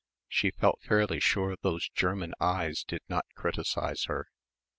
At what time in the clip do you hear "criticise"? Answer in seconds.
3.35-4.05